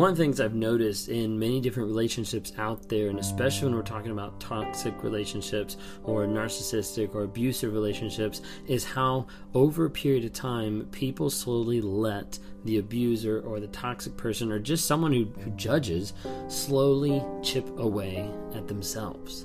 [0.00, 3.76] one of the things I've noticed in many different relationships out there, and especially when
[3.76, 10.24] we're talking about toxic relationships or narcissistic or abusive relationships, is how over a period
[10.24, 15.26] of time people slowly let the abuser or the toxic person or just someone who,
[15.42, 16.14] who judges
[16.48, 19.44] slowly chip away at themselves.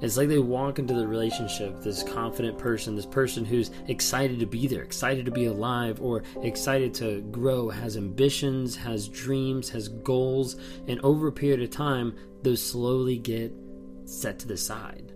[0.00, 4.46] It's like they walk into the relationship, this confident person, this person who's excited to
[4.46, 9.88] be there, excited to be alive, or excited to grow, has ambitions, has dreams, has
[9.88, 13.52] goals, and over a period of time, those slowly get
[14.04, 15.15] set to the side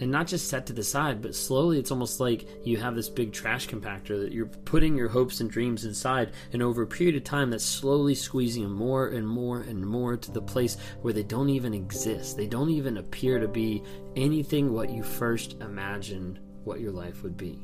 [0.00, 3.08] and not just set to the side, but slowly it's almost like you have this
[3.08, 7.16] big trash compactor that you're putting your hopes and dreams inside, and over a period
[7.16, 11.12] of time, that's slowly squeezing them more and more and more to the place where
[11.12, 12.36] they don't even exist.
[12.36, 13.82] They don't even appear to be
[14.16, 17.58] anything what you first imagined what your life would be.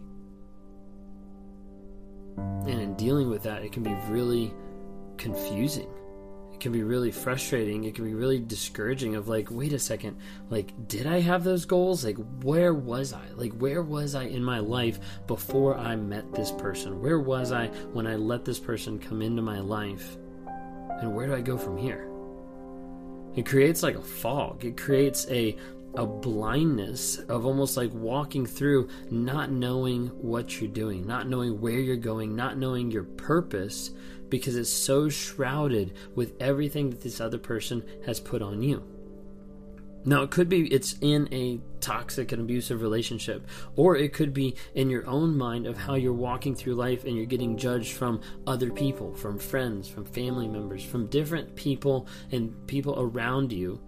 [2.36, 4.52] And in dealing with that, it can be really
[5.16, 5.88] confusing
[6.56, 7.84] it can be really frustrating.
[7.84, 10.16] It can be really discouraging of like, wait a second,
[10.48, 12.02] like, did I have those goals?
[12.02, 13.28] Like, where was I?
[13.34, 17.02] Like, where was I in my life before I met this person?
[17.02, 20.16] Where was I when I let this person come into my life?
[21.02, 22.08] And where do I go from here?
[23.34, 24.64] It creates like a fog.
[24.64, 25.58] It creates a
[25.96, 31.78] a blindness of almost like walking through not knowing what you're doing, not knowing where
[31.78, 33.90] you're going, not knowing your purpose
[34.28, 38.82] because it's so shrouded with everything that this other person has put on you.
[40.04, 44.54] Now, it could be it's in a toxic and abusive relationship, or it could be
[44.76, 48.20] in your own mind of how you're walking through life and you're getting judged from
[48.46, 53.80] other people, from friends, from family members, from different people and people around you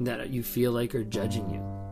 [0.00, 1.84] that you feel like are judging you.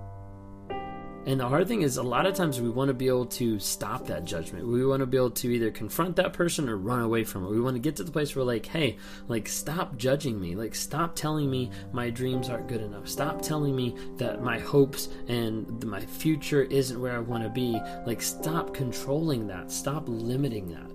[1.24, 3.60] And the hard thing is, a lot of times we want to be able to
[3.60, 4.66] stop that judgment.
[4.66, 7.50] We want to be able to either confront that person or run away from it.
[7.50, 10.56] We want to get to the place where, like, hey, like, stop judging me.
[10.56, 13.06] Like, stop telling me my dreams aren't good enough.
[13.08, 17.80] Stop telling me that my hopes and my future isn't where I want to be.
[18.04, 19.70] Like, stop controlling that.
[19.70, 20.90] Stop limiting that.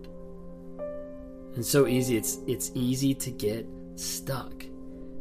[1.55, 2.17] And so easy.
[2.17, 3.65] It's it's easy to get
[3.95, 4.65] stuck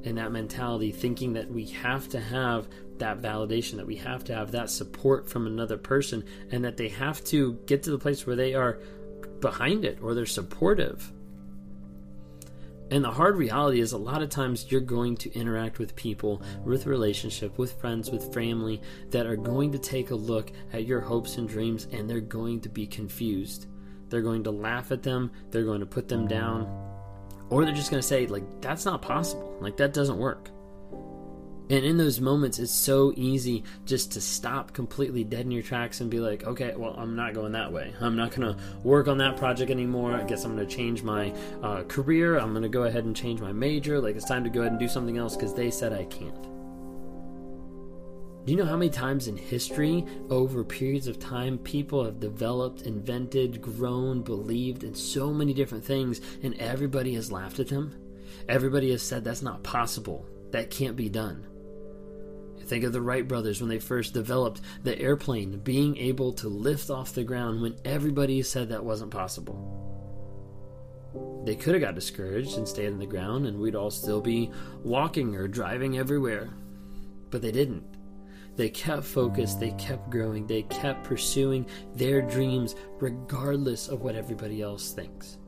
[0.07, 2.69] in that mentality, thinking that we have to have
[2.99, 6.89] that validation, that we have to have that support from another person, and that they
[6.89, 8.79] have to get to the place where they are
[9.41, 11.13] behind it or they're supportive.
[12.89, 16.41] And the hard reality is, a lot of times you're going to interact with people,
[16.65, 18.81] with relationship, with friends, with family
[19.11, 22.61] that are going to take a look at your hopes and dreams and they're going
[22.61, 23.67] to be confused.
[24.09, 26.86] They're going to laugh at them, they're going to put them down,
[27.51, 29.57] or they're just going to say, like, that's not possible.
[29.61, 30.51] Like, that doesn't work.
[31.69, 36.01] And in those moments, it's so easy just to stop completely dead in your tracks
[36.01, 37.93] and be like, okay, well, I'm not going that way.
[38.01, 40.13] I'm not going to work on that project anymore.
[40.13, 42.39] I guess I'm going to change my uh, career.
[42.39, 44.01] I'm going to go ahead and change my major.
[44.01, 46.56] Like, it's time to go ahead and do something else because they said I can't.
[48.47, 52.83] Do you know how many times in history, over periods of time, people have developed,
[52.83, 57.93] invented, grown, believed in so many different things, and everybody has laughed at them?
[58.49, 60.25] Everybody has said that's not possible.
[60.53, 61.45] That can't be done.
[62.67, 66.89] Think of the Wright brothers when they first developed the airplane, being able to lift
[66.89, 69.83] off the ground when everybody said that wasn't possible.
[71.45, 74.53] They could have got discouraged and stayed on the ground, and we'd all still be
[74.85, 76.51] walking or driving everywhere.
[77.31, 77.96] But they didn't.
[78.57, 84.63] They kept focused, they kept growing, they kept pursuing their dreams regardless of what everybody
[84.63, 85.39] else thinks.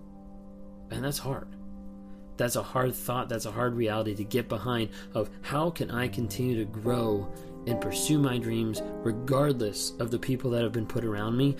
[0.91, 1.48] And that's hard.
[2.36, 6.06] That's a hard thought that's a hard reality to get behind of how can i
[6.06, 7.28] continue to grow
[7.66, 11.56] and pursue my dreams regardless of the people that have been put around me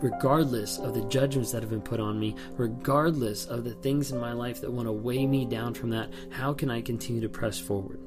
[0.00, 4.18] regardless of the judgments that have been put on me regardless of the things in
[4.18, 6.10] my life that want to weigh me down from that.
[6.30, 8.00] How can i continue to press forward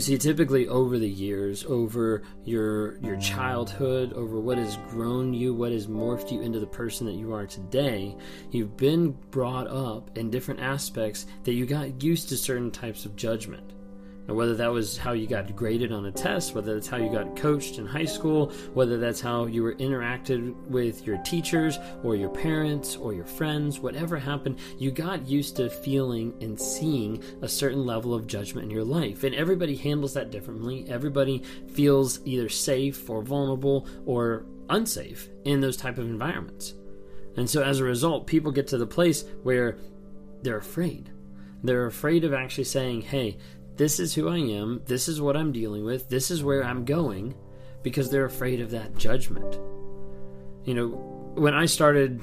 [0.00, 5.52] You see, typically over the years, over your your childhood, over what has grown you,
[5.52, 8.16] what has morphed you into the person that you are today,
[8.50, 13.14] you've been brought up in different aspects that you got used to certain types of
[13.14, 13.74] judgment.
[14.30, 17.10] Now, whether that was how you got graded on a test, whether that's how you
[17.10, 22.14] got coached in high school, whether that's how you were interacted with your teachers or
[22.14, 27.48] your parents or your friends, whatever happened, you got used to feeling and seeing a
[27.48, 29.24] certain level of judgment in your life.
[29.24, 30.86] And everybody handles that differently.
[30.88, 31.42] Everybody
[31.72, 36.74] feels either safe or vulnerable or unsafe in those type of environments.
[37.36, 39.76] And so as a result, people get to the place where
[40.42, 41.10] they're afraid.
[41.62, 43.36] They're afraid of actually saying, hey,
[43.80, 46.84] this is who I am, this is what I'm dealing with, this is where I'm
[46.84, 47.34] going,
[47.82, 49.54] because they're afraid of that judgment.
[50.64, 50.88] You know,
[51.34, 52.20] when I started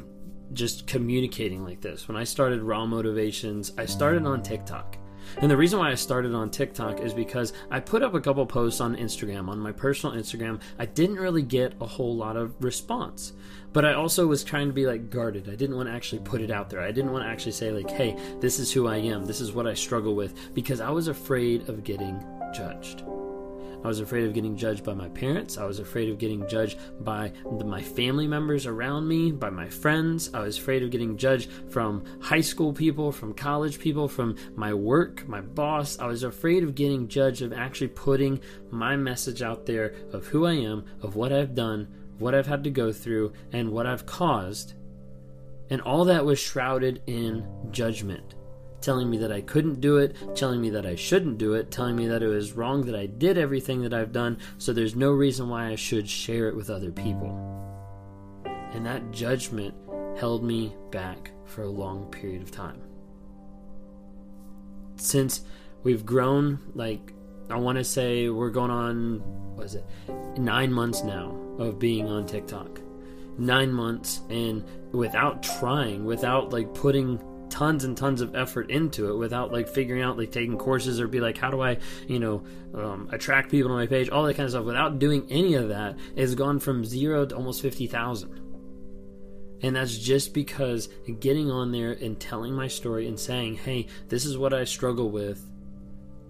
[0.53, 4.96] just communicating like this, when I started Raw Motivations, I started on TikTok.
[5.39, 8.45] And the reason why I started on TikTok is because I put up a couple
[8.47, 10.59] posts on Instagram, on my personal Instagram.
[10.79, 13.33] I didn't really get a whole lot of response.
[13.71, 15.47] But I also was trying to be like guarded.
[15.47, 16.81] I didn't want to actually put it out there.
[16.81, 19.25] I didn't want to actually say, like, hey, this is who I am.
[19.25, 20.55] This is what I struggle with.
[20.55, 22.23] Because I was afraid of getting
[22.55, 23.03] judged.
[23.87, 25.57] I was afraid of getting judged by my parents.
[25.57, 29.69] I was afraid of getting judged by the, my family members around me, by my
[29.69, 30.29] friends.
[30.33, 34.73] I was afraid of getting judged from high school people, from college people, from my
[34.73, 35.99] work, my boss.
[35.99, 38.41] I was afraid of getting judged, of actually putting
[38.71, 41.87] my message out there of who I am, of what I've done,
[42.19, 44.73] what I've had to go through, and what I've caused.
[45.69, 48.35] And all that was shrouded in judgment
[48.87, 51.97] telling me that I couldn't do it, telling me that I shouldn't do it, telling
[51.97, 55.11] me that it was wrong that I did everything that I've done, so there's no
[55.11, 57.35] reason why I should share it with other people.
[58.71, 59.75] And that judgment
[60.17, 62.81] held me back for a long period of time.
[64.95, 65.41] Since
[65.83, 67.11] we've grown, like,
[67.49, 69.19] I want to say we're going on,
[69.57, 69.83] what is it,
[70.37, 72.79] nine months now of being on TikTok.
[73.37, 74.63] Nine months, and
[74.93, 80.01] without trying, without like putting tons and tons of effort into it without like figuring
[80.01, 81.77] out like taking courses or be like how do i
[82.07, 85.25] you know um, attract people to my page all that kind of stuff without doing
[85.29, 88.41] any of that has gone from zero to almost 50000
[89.63, 90.89] and that's just because
[91.19, 95.09] getting on there and telling my story and saying hey this is what i struggle
[95.09, 95.43] with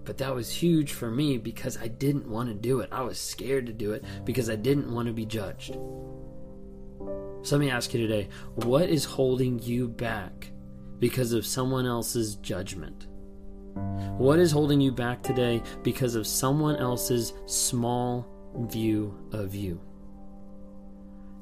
[0.08, 2.88] but that was huge for me because i didn't want to do it.
[2.90, 5.74] I was scared to do it because i didn't want to be judged.
[7.42, 10.50] So let me ask you today what is holding you back
[10.98, 13.06] because of someone else's judgment?
[14.18, 19.80] What is holding you back today because of someone else's small view of you?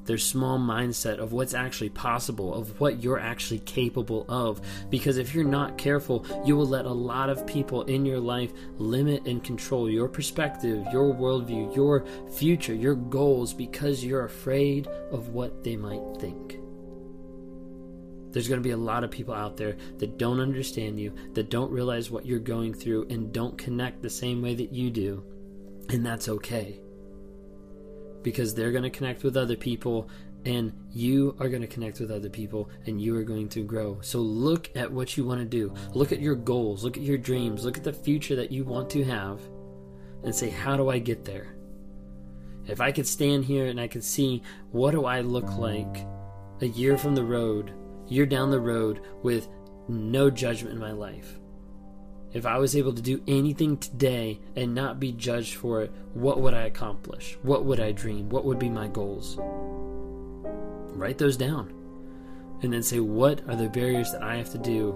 [0.04, 4.60] Their small mindset of what's actually possible, of what you're actually capable of.
[4.88, 8.52] Because if you're not careful, you will let a lot of people in your life
[8.76, 15.30] limit and control your perspective, your worldview, your future, your goals because you're afraid of
[15.30, 16.60] what they might think.
[18.36, 21.48] There's going to be a lot of people out there that don't understand you, that
[21.48, 25.24] don't realize what you're going through, and don't connect the same way that you do.
[25.88, 26.78] And that's okay.
[28.22, 30.10] Because they're going to connect with other people,
[30.44, 34.00] and you are going to connect with other people, and you are going to grow.
[34.02, 35.72] So look at what you want to do.
[35.94, 36.84] Look at your goals.
[36.84, 37.64] Look at your dreams.
[37.64, 39.40] Look at the future that you want to have,
[40.24, 41.56] and say, How do I get there?
[42.66, 44.42] If I could stand here and I could see
[44.72, 46.06] what do I look like
[46.60, 47.72] a year from the road
[48.08, 49.48] you're down the road with
[49.88, 51.38] no judgment in my life.
[52.32, 56.40] If I was able to do anything today and not be judged for it, what
[56.40, 57.38] would I accomplish?
[57.42, 58.28] What would I dream?
[58.28, 59.36] What would be my goals?
[59.38, 61.72] Write those down.
[62.62, 64.92] And then say, what are the barriers that I have to do?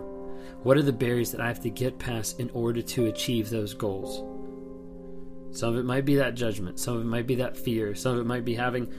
[0.63, 3.75] What are the barriers that I have to get past in order to achieve those
[3.75, 4.25] goals?
[5.57, 6.79] Some of it might be that judgment.
[6.79, 7.95] Some of it might be that fear.
[7.95, 8.93] Some of it might be having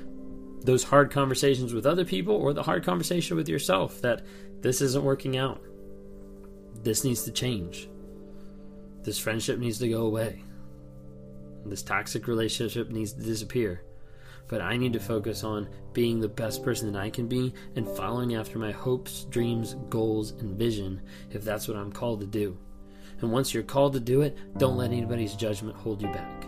[0.64, 4.24] those hard conversations with other people or the hard conversation with yourself that
[4.62, 5.62] this isn't working out.
[6.84, 7.90] This needs to change.
[9.04, 10.44] This friendship needs to go away.
[11.66, 13.84] This toxic relationship needs to disappear.
[14.48, 17.88] But I need to focus on being the best person that I can be and
[17.88, 21.02] following after my hopes, dreams, goals, and vision
[21.32, 22.58] if that's what I'm called to do.
[23.22, 26.41] And once you're called to do it, don't let anybody's judgment hold you back.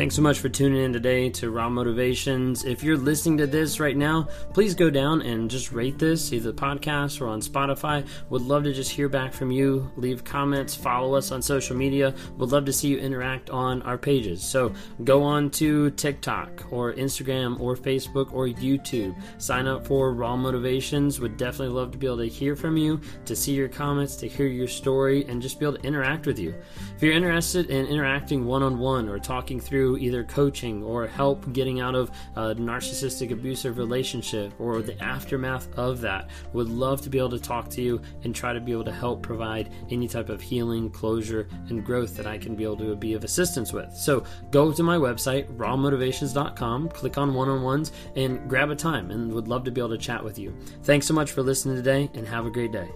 [0.00, 2.64] Thanks so much for tuning in today to Raw Motivations.
[2.64, 6.52] If you're listening to this right now, please go down and just rate this, either
[6.52, 8.08] the podcast or on Spotify.
[8.30, 9.90] Would love to just hear back from you.
[9.96, 12.14] Leave comments, follow us on social media.
[12.38, 14.42] Would love to see you interact on our pages.
[14.42, 14.72] So
[15.04, 19.14] go on to TikTok or Instagram or Facebook or YouTube.
[19.36, 21.20] Sign up for Raw Motivations.
[21.20, 24.28] Would definitely love to be able to hear from you, to see your comments, to
[24.28, 26.54] hear your story, and just be able to interact with you.
[26.96, 31.52] If you're interested in interacting one on one or talking through either coaching or help
[31.52, 36.30] getting out of a narcissistic abusive relationship or the aftermath of that.
[36.52, 38.92] Would love to be able to talk to you and try to be able to
[38.92, 42.94] help provide any type of healing, closure, and growth that I can be able to
[42.94, 43.92] be of assistance with.
[43.94, 49.10] So go to my website, rawmotivations.com, click on one on ones, and grab a time
[49.10, 50.56] and would love to be able to chat with you.
[50.84, 52.88] Thanks so much for listening today and have a great day.